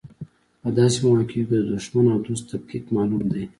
[0.61, 3.43] په داسې مواقعو کې د دوښمن او دوست تفکیک معلوم دی.